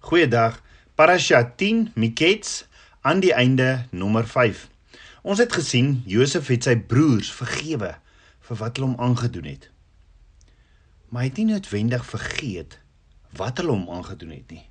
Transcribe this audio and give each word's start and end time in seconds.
Goeiedag. 0.00 0.62
Parasha 0.94 1.44
10 1.56 1.92
Mikets 1.94 2.64
aan 3.00 3.20
die 3.20 3.34
einde 3.36 3.84
nommer 3.92 4.24
5. 4.24 4.62
Ons 5.20 5.42
het 5.42 5.52
gesien 5.52 5.90
Josef 6.08 6.46
het 6.48 6.64
sy 6.64 6.72
broers 6.88 7.28
vergewe 7.36 7.90
vir 8.48 8.58
wat 8.62 8.78
hulle 8.80 8.88
hom 8.88 9.02
aangedoen 9.04 9.50
het. 9.50 9.66
Maar 11.12 11.26
hy 11.26 11.28
het 11.28 11.40
nie 11.42 11.44
noodwendig 11.50 12.06
vergeet 12.08 12.78
wat 13.36 13.60
hulle 13.60 13.74
hom 13.76 13.90
aangedoen 13.92 14.32
het 14.38 14.54
nie. 14.54 14.64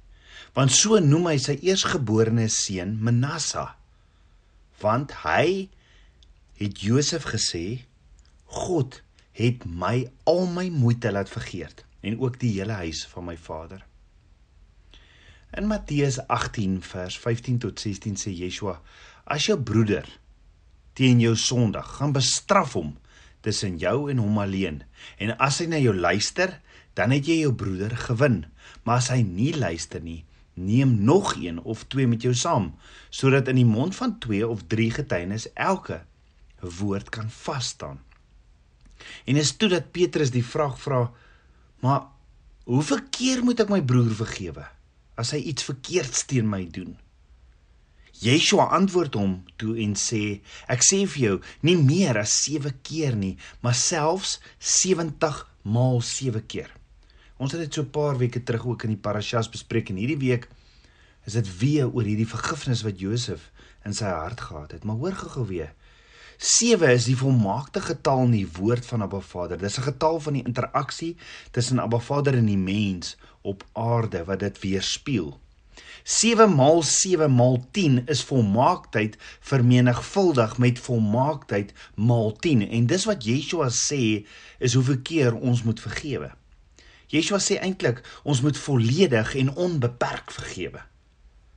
Want 0.57 0.73
so 0.73 0.97
noem 0.97 1.29
hy 1.29 1.35
sy 1.45 1.59
eersgeborene 1.61 2.47
seun 2.49 2.95
Manasseh. 2.97 3.69
Want 4.81 5.13
hy 5.27 5.69
het 6.57 6.81
Josef 6.81 7.29
gesê 7.29 7.83
God 8.49 9.03
het 9.37 9.69
my 9.69 10.07
al 10.25 10.49
my 10.57 10.65
moeite 10.73 11.13
laat 11.13 11.29
vergeet 11.29 11.85
en 12.01 12.17
ook 12.17 12.41
die 12.41 12.55
hele 12.57 12.81
huis 12.81 13.05
van 13.13 13.29
my 13.29 13.37
vader. 13.37 13.85
In 15.49 15.65
Matteus 15.65 16.19
18 16.27 16.81
vers 16.85 17.15
15 17.17 17.57
tot 17.57 17.79
16 17.79 18.19
sê 18.21 18.29
Yeshua: 18.29 18.75
As 19.25 19.47
jou 19.47 19.55
broeder 19.57 20.05
teen 20.93 21.17
jou 21.23 21.33
sondig, 21.33 21.87
gaan 21.97 22.13
bestraf 22.13 22.75
hom 22.77 22.91
tussen 23.41 23.79
jou 23.81 24.11
en 24.11 24.21
hom 24.21 24.37
alleen. 24.37 24.83
En 25.17 25.33
as 25.41 25.57
hy 25.63 25.65
na 25.71 25.79
jou 25.81 25.95
luister, 25.95 26.53
dan 26.93 27.15
het 27.15 27.25
jy 27.25 27.39
jou 27.41 27.53
broeder 27.57 27.97
gewin. 27.97 28.43
Maar 28.85 29.01
as 29.01 29.09
hy 29.09 29.23
nie 29.25 29.55
luister 29.57 30.03
nie, 30.05 30.21
neem 30.53 30.99
nog 31.01 31.33
een 31.39 31.57
of 31.63 31.87
twee 31.89 32.05
met 32.05 32.21
jou 32.21 32.35
saam, 32.37 32.75
sodat 33.09 33.49
in 33.49 33.63
die 33.63 33.65
mond 33.65 33.97
van 33.97 34.19
twee 34.21 34.45
of 34.45 34.67
drie 34.69 34.91
getuienis 34.93 35.49
elke 35.55 36.03
woord 36.61 37.09
kan 37.09 37.29
vas 37.41 37.73
staan. 37.73 38.03
En 39.25 39.39
is 39.39 39.55
toe 39.57 39.71
dat 39.71 39.95
Petrus 39.95 40.29
die 40.29 40.45
vraag 40.45 40.77
vra: 40.77 41.07
"Maar 41.81 42.03
hoeveel 42.69 43.07
keer 43.09 43.41
moet 43.43 43.65
ek 43.65 43.73
my 43.73 43.81
broer 43.81 44.13
vergewe?" 44.13 44.77
As 45.19 45.33
hy 45.35 45.43
iets 45.51 45.67
verkeerds 45.67 46.25
teen 46.29 46.49
my 46.49 46.63
doen? 46.71 46.95
Yeshua 48.19 48.65
antwoord 48.75 49.15
hom 49.15 49.35
toe 49.61 49.77
en 49.79 49.93
sê: 49.95 50.41
Ek 50.67 50.83
sê 50.83 51.05
vir 51.07 51.21
jou, 51.23 51.35
nie 51.63 51.77
meer 51.79 52.19
as 52.19 52.33
7 52.43 52.73
keer 52.83 53.15
nie, 53.15 53.37
maar 53.63 53.77
selfs 53.79 54.39
70 54.59 55.45
maal 55.63 56.01
7 56.03 56.43
keer. 56.51 56.73
Ons 57.39 57.55
het 57.55 57.61
dit 57.63 57.73
so 57.73 57.81
'n 57.81 57.95
paar 57.95 58.17
weke 58.19 58.43
terug 58.43 58.65
ook 58.65 58.83
in 58.83 58.95
die 58.95 59.03
parashas 59.07 59.47
bespreek 59.47 59.89
en 59.89 59.95
hierdie 59.95 60.19
week 60.19 60.49
is 61.25 61.33
dit 61.33 61.47
weer 61.59 61.87
oor 61.87 62.03
hierdie 62.03 62.27
vergifnis 62.27 62.83
wat 62.83 62.99
Josef 62.99 63.51
in 63.85 63.93
sy 63.93 64.05
hart 64.05 64.41
gehad 64.41 64.71
het. 64.71 64.83
Maar 64.83 64.95
hoor 64.95 65.15
gou-gou 65.15 65.45
weer. 65.47 65.73
7 66.39 66.91
is 66.91 67.05
die 67.05 67.17
volmaakte 67.19 67.81
getal 67.81 68.23
in 68.23 68.31
die 68.31 68.47
woord 68.47 68.85
van 68.85 69.01
Abba 69.01 69.19
Vader. 69.19 69.57
Dis 69.57 69.77
'n 69.77 69.91
getal 69.91 70.19
van 70.19 70.33
die 70.33 70.43
interaksie 70.43 71.17
tussen 71.51 71.79
Abba 71.79 71.99
Vader 71.99 72.33
en 72.33 72.45
die 72.45 72.57
mens 72.57 73.17
op 73.41 73.65
aarde 73.73 74.23
wat 74.23 74.39
dit 74.39 74.59
weerspieël. 74.59 75.39
7 76.03 76.55
maal 76.55 76.81
7 76.83 77.31
maal 77.31 77.67
10 77.71 78.03
is 78.07 78.23
volmaaktheid 78.23 79.17
vermenigvuldig 79.39 80.57
met 80.57 80.79
volmaaktheid 80.79 81.73
maal 81.95 82.31
10 82.35 82.69
en 82.69 82.85
dis 82.85 83.05
wat 83.05 83.23
Yeshua 83.23 83.69
sê 83.69 84.25
is 84.57 84.73
hoeveel 84.73 85.01
keer 85.03 85.35
ons 85.35 85.63
moet 85.63 85.79
vergewe. 85.79 86.31
Yeshua 87.09 87.39
sê 87.41 87.59
eintlik 87.59 88.01
ons 88.23 88.41
moet 88.41 88.57
volledig 88.57 89.35
en 89.35 89.55
onbeperk 89.55 90.31
vergewe. 90.31 90.81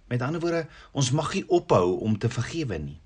Met 0.09 0.23
ander 0.23 0.41
woorde, 0.41 0.67
ons 0.93 1.11
mag 1.11 1.33
nie 1.35 1.45
ophou 1.49 1.99
om 2.05 2.19
te 2.19 2.29
vergewe 2.29 2.79
nie. 2.79 2.99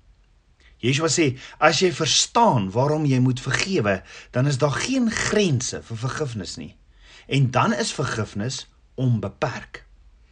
Yeshua 0.83 1.09
sê 1.09 1.31
as 1.63 1.79
jy 1.81 1.89
verstaan 1.95 2.69
waarom 2.71 3.07
jy 3.09 3.19
moet 3.23 3.39
vergewe, 3.41 4.01
dan 4.31 4.47
is 4.47 4.59
daar 4.61 4.75
geen 4.75 5.09
grense 5.11 5.81
vir 5.83 6.03
vergifnis 6.03 6.57
nie. 6.59 6.73
En 7.27 7.51
dan 7.51 7.73
is 7.73 7.91
vergifnis 7.91 8.67
onbeperk. 8.95 9.83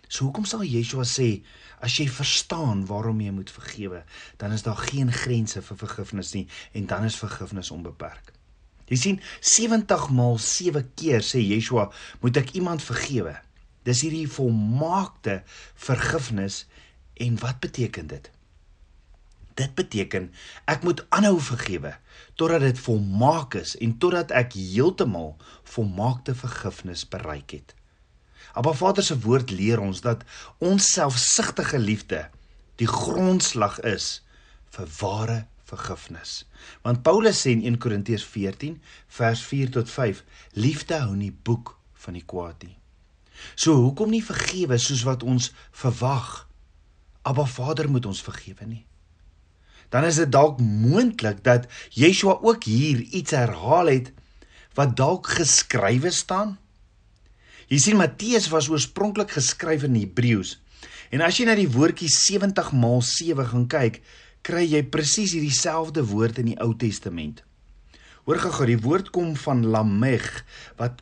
So 0.08 0.24
hoekom 0.24 0.46
sal 0.48 0.64
Yeshua 0.64 1.04
sê 1.04 1.42
as 1.84 1.98
jy 2.00 2.06
verstaan 2.10 2.86
waarom 2.88 3.20
jy 3.22 3.34
moet 3.36 3.52
vergewe, 3.52 4.04
dan 4.40 4.54
is 4.56 4.64
daar 4.64 4.80
geen 4.80 5.12
grense 5.12 5.62
vir 5.62 5.78
vergifnis 5.78 6.32
nie 6.34 6.46
en 6.72 6.88
dan 6.88 7.04
is 7.04 7.20
vergifnis 7.20 7.72
onbeperk. 7.76 8.32
Jy 8.88 9.00
sien 9.02 9.20
70 9.42 10.08
maal 10.16 10.38
7 10.40 10.86
keer 10.96 11.26
sê 11.26 11.42
Yeshua 11.42 11.90
moet 12.22 12.38
ek 12.40 12.56
iemand 12.56 12.86
vergewe. 12.86 13.36
Dis 13.86 14.06
hierdie 14.06 14.30
volmaakte 14.30 15.42
vergifnis 15.76 16.64
en 17.22 17.36
wat 17.42 17.60
beteken 17.66 18.08
dit? 18.14 18.32
Dit 19.56 19.72
beteken 19.76 20.28
ek 20.68 20.84
moet 20.84 21.06
aanhou 21.16 21.38
vergewe 21.40 21.94
totdat 22.36 22.66
dit 22.66 22.80
volmaak 22.88 23.56
is 23.56 23.76
en 23.80 23.96
totdat 24.04 24.34
ek 24.36 24.56
heeltemal 24.60 25.36
volmaakte 25.76 26.36
vergifnis 26.36 27.06
bereik 27.08 27.56
het. 27.56 27.76
Abba 28.56 28.74
Vader 28.76 29.04
se 29.04 29.16
woord 29.24 29.52
leer 29.56 29.80
ons 29.80 30.02
dat 30.04 30.24
ons 30.60 30.92
selfsugtige 30.92 31.80
liefde 31.80 32.26
die 32.80 32.88
grondslag 32.88 33.80
is 33.88 34.26
vir 34.76 34.90
ware 35.00 35.38
vergifnis. 35.64 36.44
Want 36.84 37.04
Paulus 37.08 37.40
sê 37.46 37.54
in 37.56 37.64
1 37.64 37.80
Korintiërs 37.84 38.26
14 38.28 38.76
vers 39.20 39.44
4 39.52 39.72
tot 39.78 39.92
5: 39.92 40.24
Liefde 40.60 41.00
hou 41.06 41.16
nie 41.16 41.32
boek 41.32 41.78
van 42.06 42.20
die 42.20 42.26
kwaad 42.28 42.68
nie. 42.68 42.76
So 43.56 43.76
hoekom 43.80 44.12
nie 44.12 44.24
vergewe 44.24 44.78
soos 44.80 45.06
wat 45.08 45.24
ons 45.24 45.54
verwag? 45.72 46.44
Abba 47.24 47.48
Vader 47.48 47.90
moet 47.90 48.06
ons 48.06 48.24
vergewe 48.24 48.68
nie 48.68 48.84
dan 49.96 50.04
is 50.04 50.18
dit 50.20 50.32
dalk 50.32 50.60
moontlik 50.60 51.40
dat 51.46 51.70
Yeshua 51.96 52.36
ook 52.44 52.68
hier 52.68 53.00
iets 53.16 53.32
herhaal 53.32 53.88
het 53.94 54.12
wat 54.76 54.98
dalk 55.00 55.30
geskrywe 55.38 56.12
staan. 56.12 56.58
Jy 57.72 57.80
sien 57.80 57.98
Matteus 57.98 58.50
was 58.52 58.68
oorspronklik 58.68 59.32
geskryf 59.38 59.86
in 59.88 59.96
Hebreëus. 59.96 60.58
En 61.16 61.24
as 61.24 61.40
jy 61.40 61.48
na 61.48 61.56
die 61.56 61.70
woordjie 61.72 62.12
70 62.12 62.74
maal 62.76 63.00
7 63.08 63.48
gaan 63.54 63.70
kyk, 63.72 64.02
kry 64.44 64.66
jy 64.68 64.84
presies 64.84 65.32
hierdie 65.38 65.56
selfde 65.56 66.04
woord 66.12 66.44
in 66.44 66.52
die 66.52 66.60
Ou 66.60 66.74
Testament. 66.76 67.40
Hoor 68.28 68.42
gou, 68.44 68.68
die 68.68 68.82
woord 68.84 69.14
kom 69.16 69.32
van 69.40 69.64
Lameg 69.64 70.28
wat 70.82 71.00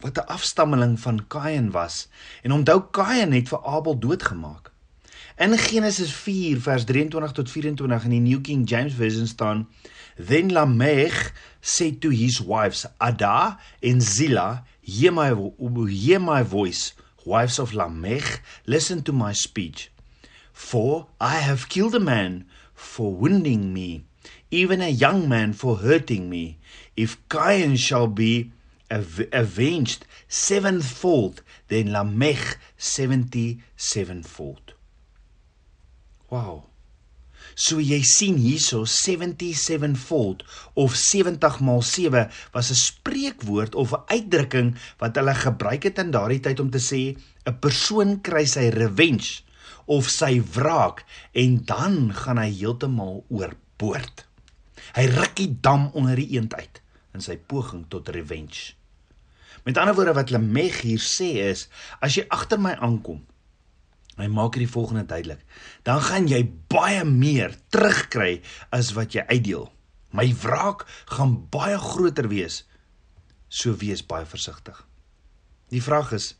wat 0.00 0.16
'n 0.16 0.28
afstammeling 0.32 1.00
van 1.00 1.26
Kain 1.28 1.70
was. 1.70 2.08
En 2.42 2.52
onthou 2.52 2.80
Kain 2.90 3.32
het 3.32 3.48
vir 3.48 3.64
Abel 3.64 3.98
doodgemaak. 3.98 4.69
In 5.40 5.56
Genesis 5.56 6.12
4 6.12 6.60
vers 6.60 6.84
23 6.84 7.32
tot 7.32 7.48
24 7.48 8.04
in 8.04 8.10
die 8.10 8.20
New 8.20 8.40
King 8.42 8.66
James 8.68 8.92
Version 8.92 9.26
staan: 9.26 9.68
Then 10.18 10.50
Lamech 10.52 11.32
said 11.62 12.02
to 12.02 12.10
his 12.10 12.42
wives 12.42 12.84
Ada 13.00 13.56
and 13.80 14.02
Zillah, 14.02 14.66
hear 14.82 15.10
my 15.10 15.32
hear 15.88 16.20
my 16.20 16.42
voice, 16.42 16.92
wives 17.24 17.58
of 17.58 17.72
Lamech, 17.72 18.42
listen 18.66 19.02
to 19.02 19.14
my 19.14 19.32
speech. 19.32 19.90
For 20.52 21.06
I 21.18 21.40
have 21.40 21.70
killed 21.70 21.94
a 21.94 22.00
man 22.00 22.44
for 22.74 23.10
wounding 23.10 23.72
me, 23.72 24.04
even 24.50 24.82
a 24.82 24.92
young 24.92 25.26
man 25.26 25.54
for 25.54 25.78
hurting 25.78 26.28
me. 26.28 26.58
If 26.98 27.16
Cain 27.30 27.76
shall 27.76 28.08
be 28.08 28.52
av 28.90 29.22
avenged 29.32 30.04
sevenfold, 30.28 31.40
then 31.68 31.92
Lamech 31.92 32.58
seventy 32.76 33.62
sevenfold. 33.74 34.69
Wow. 36.30 36.70
So 37.58 37.80
jy 37.82 37.98
sien 38.06 38.38
hierso 38.38 38.84
77 38.86 39.96
fold 39.98 40.44
of 40.78 40.94
70 40.94 41.58
maal 41.66 41.82
7 41.82 42.28
was 42.54 42.70
'n 42.70 42.78
spreekwoord 42.78 43.74
of 43.74 43.92
'n 43.92 44.04
uitdrukking 44.06 44.76
wat 44.98 45.16
hulle 45.16 45.34
gebruik 45.34 45.82
het 45.82 45.98
in 45.98 46.10
daardie 46.10 46.40
tyd 46.40 46.60
om 46.60 46.70
te 46.70 46.78
sê 46.78 47.18
'n 47.46 47.58
persoon 47.58 48.20
kry 48.20 48.44
sy 48.46 48.70
revenge 48.70 49.42
of 49.86 50.08
sy 50.08 50.40
wraak 50.54 51.04
en 51.32 51.64
dan 51.64 52.14
gaan 52.14 52.38
hy 52.38 52.50
heeltemal 52.50 53.24
oorboord. 53.28 54.26
Hy 54.94 55.06
ruk 55.06 55.34
die 55.36 55.60
dam 55.60 55.90
onder 55.94 56.16
die 56.16 56.30
eend 56.36 56.54
uit 56.54 56.80
in 57.14 57.20
sy 57.20 57.36
poging 57.36 57.88
tot 57.88 58.08
revenge. 58.08 58.74
Met 59.64 59.76
ander 59.76 59.94
woorde 59.94 60.14
wat 60.14 60.30
Lemeg 60.30 60.80
hier 60.80 61.02
sê 61.02 61.50
is 61.50 61.68
as 62.00 62.14
jy 62.14 62.24
agter 62.28 62.58
my 62.58 62.72
aankom 62.78 63.26
Hy 64.20 64.28
maak 64.28 64.56
hierdie 64.56 64.70
volgende 64.70 65.06
duidelik. 65.08 65.44
Dan 65.86 66.00
gaan 66.04 66.28
jy 66.28 66.42
baie 66.72 67.04
meer 67.04 67.56
terugkry 67.72 68.40
as 68.74 68.92
wat 68.96 69.16
jy 69.16 69.24
uitdeel. 69.30 69.68
My 70.12 70.26
wraak 70.42 70.86
gaan 71.16 71.36
baie 71.52 71.78
groter 71.78 72.28
wees. 72.30 72.64
So 73.48 73.74
wees 73.78 74.02
baie 74.06 74.26
versigtig. 74.26 74.76
Die 75.70 75.82
vraag 75.82 76.12
is, 76.16 76.34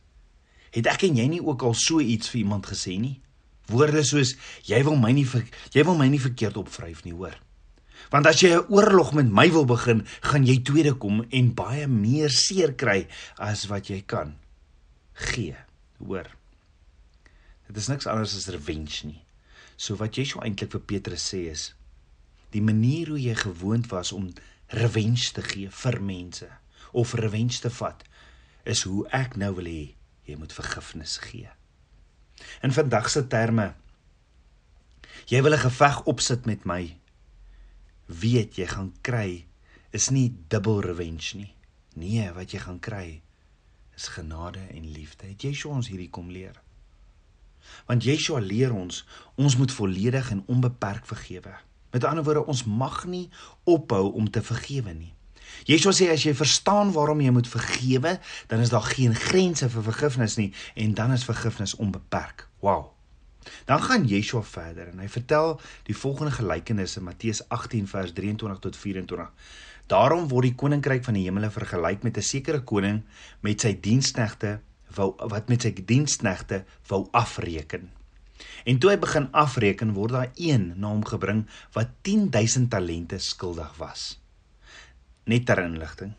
het 0.75 0.87
ek 0.91 1.07
en 1.07 1.19
jy 1.19 1.27
nie 1.31 1.43
ook 1.43 1.63
al 1.67 1.75
so 1.79 2.03
iets 2.03 2.31
vir 2.31 2.43
iemand 2.43 2.69
gesê 2.71 2.99
nie? 2.99 3.21
Woorde 3.71 4.03
soos 4.07 4.35
jy 4.67 4.83
wil 4.87 4.99
my 4.99 5.13
nie 5.15 5.27
jy 5.71 5.85
wil 5.87 5.99
my 5.99 6.09
nie 6.11 6.23
verkeerd 6.23 6.59
opvryf 6.59 7.05
nie, 7.07 7.15
hoor. 7.15 7.37
Want 8.11 8.27
as 8.27 8.41
jy 8.43 8.57
'n 8.57 8.67
oorlog 8.73 9.13
met 9.15 9.31
my 9.31 9.51
wil 9.51 9.67
begin, 9.67 10.07
gaan 10.23 10.47
jy 10.47 10.63
tweede 10.63 10.95
kom 10.95 11.27
en 11.31 11.55
baie 11.55 11.87
meer 11.87 12.31
seer 12.31 12.75
kry 12.75 13.07
as 13.39 13.67
wat 13.67 13.91
jy 13.91 14.03
kan 14.07 14.35
gee, 15.15 15.57
hoor. 15.99 16.40
Dit 17.71 17.79
is 17.79 17.87
niks 17.87 18.09
anders 18.11 18.33
as 18.35 18.49
revenge 18.51 19.07
nie. 19.07 19.21
So 19.79 19.95
wat 20.01 20.17
Yeshua 20.19 20.43
eintlik 20.43 20.73
vir 20.75 20.83
Petrus 20.91 21.23
sê 21.31 21.45
is 21.53 21.69
die 22.51 22.63
manier 22.67 23.13
hoe 23.13 23.21
jy 23.23 23.37
gewoond 23.39 23.87
was 23.93 24.11
om 24.11 24.25
revenge 24.75 25.29
te 25.37 25.43
gee 25.47 25.69
vir 25.71 25.99
mense 26.03 26.49
of 26.99 27.13
revenge 27.15 27.61
te 27.63 27.71
vat 27.71 28.03
is 28.73 28.83
hoe 28.89 29.05
ek 29.15 29.37
nou 29.39 29.53
wil 29.61 29.69
hê 29.71 29.85
jy 30.27 30.35
moet 30.41 30.55
vergifnis 30.57 31.15
gee. 31.23 31.47
In 32.67 32.75
vandag 32.75 33.07
se 33.15 33.23
terme 33.31 33.69
jy 35.31 35.39
wil 35.47 35.55
'n 35.55 35.63
geveg 35.63 36.03
opsit 36.11 36.51
met 36.51 36.67
my. 36.67 36.99
Weet 38.07 38.59
jy 38.59 38.67
gaan 38.67 38.91
kry 39.03 39.47
is 39.93 40.11
nie 40.11 40.35
dubbel 40.49 40.83
revenge 40.83 41.37
nie. 41.37 41.55
Nee, 41.95 42.33
wat 42.33 42.51
jy 42.51 42.59
gaan 42.59 42.81
kry 42.81 43.23
is 43.95 44.09
genade 44.09 44.67
en 44.75 44.93
liefde. 44.93 45.27
Het 45.27 45.43
Yeshua 45.43 45.79
ons 45.79 45.89
hierdie 45.89 46.11
kom 46.11 46.31
leer? 46.31 46.59
Want 47.87 48.05
Yeshua 48.05 48.41
leer 48.41 48.75
ons 48.75 49.05
ons 49.35 49.57
moet 49.57 49.73
volledig 49.73 50.31
en 50.31 50.45
onbeperk 50.47 51.07
vergewe. 51.07 51.55
Met 51.91 52.05
ander 52.05 52.25
woorde, 52.25 52.47
ons 52.47 52.65
mag 52.65 53.05
nie 53.07 53.29
ophou 53.65 54.13
om 54.13 54.31
te 54.31 54.43
vergewe 54.43 54.93
nie. 54.95 55.15
Yeshua 55.67 55.93
sê 55.97 56.09
as 56.13 56.23
jy 56.25 56.35
verstaan 56.37 56.93
waarom 56.95 57.21
jy 57.21 57.33
moet 57.35 57.49
vergewe, 57.49 58.19
dan 58.49 58.63
is 58.63 58.71
daar 58.71 58.87
geen 58.87 59.15
grense 59.15 59.69
vir 59.69 59.87
vergifnis 59.91 60.37
nie 60.39 60.53
en 60.75 60.95
dan 60.95 61.13
is 61.13 61.27
vergifnis 61.27 61.75
onbeperk. 61.77 62.47
Wow. 62.61 62.93
Dan 63.65 63.83
gaan 63.83 64.07
Yeshua 64.09 64.43
verder 64.45 64.93
en 64.93 65.01
hy 65.03 65.09
vertel 65.09 65.57
die 65.89 65.97
volgende 65.97 66.35
gelykenis 66.37 66.97
in 67.01 67.07
Matteus 67.09 67.43
18 67.49 67.89
vers 67.91 68.13
23 68.17 68.63
tot 68.63 68.77
24. 68.77 69.31
Daarom 69.91 70.29
word 70.31 70.51
die 70.51 70.55
koninkryk 70.55 71.03
van 71.07 71.17
die 71.19 71.25
hemele 71.27 71.51
vergelyk 71.51 72.05
met 72.07 72.17
'n 72.17 72.23
sekere 72.23 72.61
koning 72.63 73.03
met 73.41 73.61
sy 73.61 73.73
diensknegte 73.81 74.61
wou 74.97 75.13
wat 75.33 75.49
met 75.49 75.67
sy 75.67 75.73
diensknegte 75.75 76.65
wou 76.91 77.07
afreken. 77.17 77.91
En 78.65 78.79
toe 78.81 78.93
hy 78.93 78.99
begin 79.01 79.29
afreken, 79.37 79.95
word 79.97 80.17
daar 80.17 80.33
een 80.35 80.73
na 80.77 80.93
hom 80.93 81.05
gebring 81.07 81.45
wat 81.77 81.93
10000 82.07 82.71
talente 82.73 83.19
skuldig 83.19 83.77
was. 83.81 84.15
Net 85.29 85.47
ter 85.47 85.61
inligting. 85.63 86.15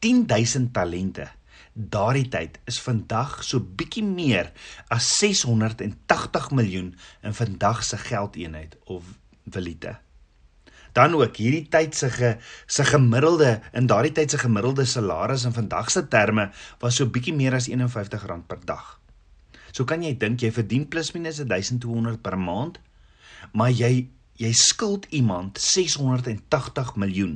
10000 0.00 0.72
talente 0.72 1.28
daardie 1.74 2.28
tyd 2.28 2.58
is 2.70 2.80
vandag 2.82 3.40
so 3.46 3.60
bietjie 3.60 4.04
meer 4.04 4.50
as 4.92 5.08
680 5.20 6.50
miljoen 6.56 6.94
in 7.22 7.34
vandag 7.36 7.84
se 7.86 7.98
geldeenheid 8.00 8.76
of 8.84 9.04
valute. 9.46 9.96
Dan 10.96 11.14
ook 11.14 11.36
hierdie 11.36 11.66
tyd 11.70 11.94
se 11.94 12.10
ge, 12.10 12.36
se 12.66 12.84
gemiddelde 12.84 13.60
in 13.76 13.86
daardie 13.90 14.12
tyd 14.12 14.30
se 14.30 14.38
gemiddelde 14.38 14.84
salaris 14.84 15.44
in 15.44 15.54
vandag 15.54 15.90
se 15.90 16.02
terme 16.08 16.50
was 16.80 16.98
so 16.98 17.06
bietjie 17.06 17.34
meer 17.34 17.54
as 17.54 17.68
R51 17.70 18.46
per 18.46 18.64
dag. 18.66 18.96
So 19.70 19.86
kan 19.86 20.02
jy 20.02 20.16
dink 20.18 20.42
jy 20.42 20.50
verdien 20.54 20.88
plus 20.90 21.12
minus 21.14 21.38
1200 21.42 22.18
per 22.22 22.38
maand, 22.38 22.80
maar 23.52 23.70
jy 23.70 24.08
jy 24.40 24.50
skuld 24.56 25.04
iemand 25.12 25.58
680 25.60 26.94
miljoen. 26.96 27.34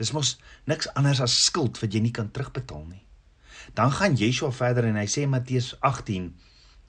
Dis 0.00 0.12
mos 0.16 0.38
niks 0.64 0.88
anders 0.96 1.20
as 1.20 1.34
skuld 1.44 1.76
wat 1.82 1.92
jy 1.92 2.00
nie 2.00 2.14
kan 2.16 2.30
terugbetaal 2.32 2.86
nie. 2.88 3.02
Dan 3.76 3.92
gaan 3.92 4.16
Yeshua 4.16 4.52
verder 4.56 4.88
en 4.88 4.96
hy 4.96 5.04
sê 5.10 5.26
Matteus 5.28 5.74
18 5.84 6.30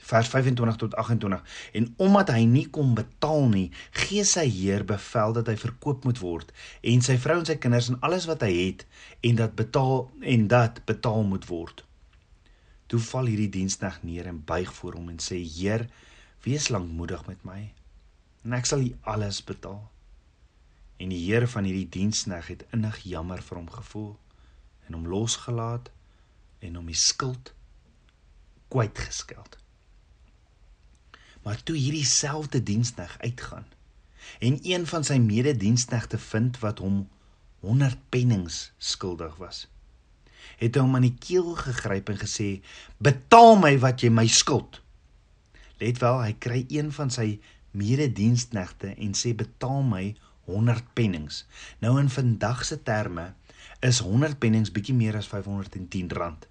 vers 0.07 0.29
25 0.31 0.79
tot 0.83 0.95
28 0.95 1.57
en 1.79 1.87
omdat 2.03 2.31
hy 2.35 2.43
nie 2.47 2.65
kon 2.73 2.93
betaal 2.97 3.49
nie, 3.51 3.67
gee 4.05 4.23
sy 4.27 4.45
heer 4.47 4.85
bevel 4.87 5.35
dat 5.35 5.49
hy 5.51 5.57
verkoop 5.59 6.07
moet 6.07 6.21
word 6.23 6.53
en 6.81 7.03
sy 7.05 7.17
vrou 7.21 7.39
en 7.41 7.49
sy 7.49 7.57
kinders 7.61 7.91
en 7.91 7.99
alles 8.07 8.27
wat 8.29 8.45
hy 8.47 8.53
het 8.53 8.85
en 9.27 9.39
dat 9.41 9.57
betaal 9.59 10.07
en 10.21 10.47
dat 10.51 10.81
betaal 10.87 11.27
moet 11.27 11.47
word. 11.49 11.83
Toe 12.87 12.99
val 13.03 13.27
hierdie 13.27 13.51
diensknegt 13.51 14.05
neer 14.07 14.29
en 14.31 14.39
buig 14.47 14.71
voor 14.79 14.95
hom 14.95 15.09
en 15.11 15.19
sê: 15.19 15.41
"Heer, 15.43 15.89
wees 16.43 16.69
lankmoedig 16.71 17.27
met 17.27 17.43
my 17.43 17.73
en 18.45 18.53
ek 18.53 18.65
sal 18.65 18.79
u 18.79 18.95
alles 19.01 19.43
betaal." 19.43 19.83
En 20.97 21.09
die 21.09 21.25
heer 21.25 21.47
van 21.47 21.67
hierdie 21.67 21.89
diensknegt 21.89 22.47
het 22.47 22.65
innig 22.71 23.03
jammer 23.03 23.43
vir 23.43 23.57
hom 23.57 23.69
gevoel 23.69 24.15
en 24.87 24.93
hom 24.93 25.07
losgelaat 25.07 25.91
en 26.59 26.75
hom 26.79 26.85
die 26.85 26.97
skuld 26.97 27.53
kwytgeskeld. 28.71 29.57
Maar 31.47 31.63
toe 31.63 31.77
hierdie 31.79 32.05
selfde 32.05 32.59
diensknegt 32.63 33.21
uitgaan 33.21 33.65
en 34.43 34.57
een 34.67 34.83
van 34.87 35.05
sy 35.07 35.15
medediensknegte 35.23 36.17
vind 36.19 36.57
wat 36.59 36.81
hom 36.83 36.97
100 37.63 38.01
pennings 38.11 38.57
skuldig 38.77 39.37
was, 39.39 39.61
het 40.59 40.75
hy 40.75 40.83
hom 40.83 40.97
aan 40.99 41.05
die 41.07 41.15
keel 41.15 41.53
gegryp 41.55 42.11
en 42.11 42.19
gesê: 42.19 42.49
"Betaal 42.99 43.55
my 43.63 43.71
wat 43.79 44.03
jy 44.03 44.11
my 44.11 44.27
skuld." 44.27 44.81
Let 45.79 46.03
wel, 46.03 46.19
hy 46.25 46.35
kry 46.35 46.59
een 46.67 46.91
van 46.91 47.13
sy 47.15 47.39
medediensknegte 47.71 48.91
en 48.97 49.15
sê: 49.15 49.31
"Betaal 49.31 49.87
my 49.87 50.05
100 50.51 50.93
pennings." 50.99 51.45
Nou 51.79 51.95
in 52.01 52.11
vandag 52.11 52.65
se 52.65 52.83
terme 52.83 53.33
is 53.79 54.03
100 54.03 54.39
pennings 54.39 54.71
bietjie 54.71 54.95
meer 54.99 55.15
as 55.15 55.31
510 55.31 56.11
rand. 56.11 56.47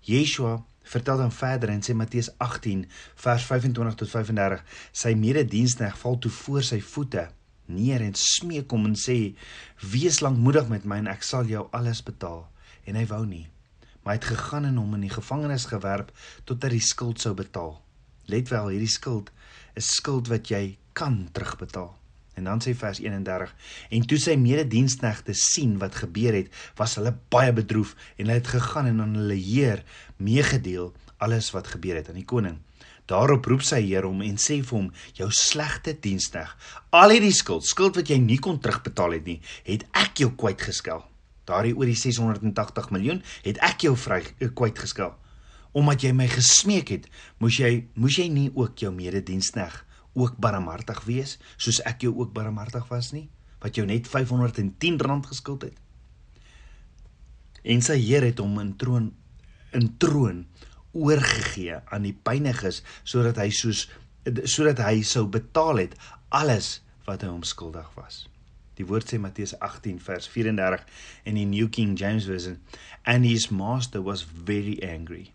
Yeshua 0.00 0.62
vertel 0.92 1.22
dan 1.22 1.32
verder 1.32 1.72
in 1.72 1.82
sê 1.84 1.96
Matteus 1.96 2.30
18 2.44 2.84
vers 3.24 3.46
25 3.48 3.96
tot 4.02 4.10
35 4.10 4.64
sy 4.92 5.14
medediensknegt 5.18 6.00
val 6.02 6.18
toe 6.20 6.32
voor 6.42 6.66
sy 6.66 6.80
voete 6.84 7.28
neer 7.66 8.04
en 8.04 8.14
smeek 8.18 8.70
hom 8.72 8.90
en 8.90 8.96
sê 8.98 9.18
wees 9.94 10.20
lankmoedig 10.24 10.68
met 10.68 10.84
my 10.88 11.00
en 11.02 11.10
ek 11.12 11.24
sal 11.24 11.48
jou 11.48 11.66
alles 11.76 12.02
betaal 12.04 12.44
en 12.84 12.98
hy 13.00 13.06
wou 13.08 13.24
nie. 13.24 13.46
Maar 14.04 14.16
hy 14.16 14.20
het 14.20 14.30
gegaan 14.34 14.68
en 14.68 14.80
hom 14.82 14.96
in 14.98 15.06
die 15.06 15.14
gevangenis 15.14 15.68
gewerp 15.70 16.12
totdat 16.44 16.68
hy 16.68 16.76
die 16.76 16.88
skuld 16.92 17.22
sou 17.24 17.32
betaal. 17.36 17.78
Let 18.28 18.52
wel, 18.52 18.74
hierdie 18.74 18.92
skuld 18.92 19.30
is 19.76 19.88
skuld 19.96 20.28
wat 20.32 20.50
jy 20.52 20.76
kan 20.96 21.24
terugbetaal. 21.32 21.94
En 22.34 22.44
dan 22.44 22.60
sê 22.60 22.74
vers 22.74 22.98
31: 22.98 23.54
En 23.90 24.06
toe 24.06 24.18
sy 24.18 24.34
medediensknegte 24.40 25.34
sien 25.38 25.78
wat 25.78 26.02
gebeur 26.02 26.34
het, 26.34 26.50
was 26.78 26.96
hulle 26.98 27.14
baie 27.30 27.52
bedroef 27.54 27.94
en 28.16 28.26
hulle 28.26 28.40
het 28.40 28.52
gegaan 28.56 28.90
en 28.90 29.00
aan 29.04 29.16
hulle 29.20 29.38
heer 29.38 29.84
meegedeel 30.16 30.92
alles 31.22 31.52
wat 31.54 31.70
gebeur 31.76 31.96
het 32.00 32.10
aan 32.10 32.18
die 32.18 32.28
koning. 32.28 32.58
Daarop 33.06 33.44
roep 33.46 33.62
sy 33.62 33.82
heer 33.84 34.06
hom 34.08 34.22
en 34.24 34.38
sê 34.40 34.60
vir 34.64 34.78
hom: 34.78 34.92
"Jou 35.14 35.30
slegte 35.30 35.92
dienskneg, 36.00 36.56
al 36.90 37.10
hierdie 37.10 37.34
skuld, 37.36 37.66
skuld 37.68 37.96
wat 37.96 38.08
jy 38.08 38.18
nie 38.18 38.38
kon 38.38 38.58
terugbetaal 38.58 39.18
het 39.18 39.26
nie, 39.26 39.40
het 39.64 39.84
ek 39.92 40.24
jou 40.24 40.30
kwytgeskel." 40.32 41.04
Daardie 41.44 41.76
oor 41.76 41.86
die 41.86 41.98
680 41.98 42.90
miljoen 42.90 43.22
het 43.44 43.58
ek 43.60 43.84
jou 43.84 43.96
vry 43.96 44.22
eh, 44.40 44.48
kwyt 44.48 44.78
geskel. 44.78 45.12
Omdat 45.72 46.02
jy 46.02 46.12
my 46.12 46.28
gesmeek 46.30 46.88
het, 46.88 47.08
moes 47.38 47.58
jy 47.58 47.88
moes 47.94 48.16
jy 48.16 48.28
nie 48.28 48.50
ook 48.54 48.78
jou 48.78 48.92
medediensneg 48.94 49.84
ook 50.14 50.36
barmhartig 50.38 51.02
wees 51.08 51.38
soos 51.56 51.80
ek 51.88 52.06
jou 52.06 52.14
ook 52.16 52.32
barmhartig 52.34 52.86
was 52.90 53.12
nie, 53.14 53.28
wat 53.62 53.76
jou 53.78 53.86
net 53.88 54.08
510 54.10 55.00
rand 55.02 55.26
geskuld 55.26 55.68
het. 55.68 55.76
En 57.64 57.80
sy 57.82 57.96
Heer 58.00 58.26
het 58.28 58.42
hom 58.42 58.58
in 58.60 58.74
troon 58.80 59.12
in 59.74 59.88
troon 59.98 60.44
oorgegee 60.94 61.80
aan 61.90 62.04
die 62.06 62.14
pyniges 62.14 62.82
sodat 63.02 63.40
hy 63.42 63.48
soos 63.50 63.88
sodat 64.48 64.80
hy 64.84 65.02
sou 65.04 65.26
betaal 65.28 65.82
het 65.82 65.96
alles 66.32 66.78
wat 67.08 67.24
hy 67.24 67.32
hom 67.32 67.42
skuldig 67.44 67.88
was. 67.98 68.24
Die 68.78 68.86
woord 68.86 69.10
sê 69.10 69.20
Matteus 69.22 69.52
18 69.62 70.00
vers 70.02 70.26
34 70.30 70.86
in 71.30 71.38
die 71.38 71.46
New 71.46 71.68
King 71.70 71.94
James 71.98 72.28
Version 72.30 72.60
and 73.04 73.26
his 73.26 73.50
master 73.50 74.02
was 74.02 74.24
very 74.24 74.78
angry 74.82 75.30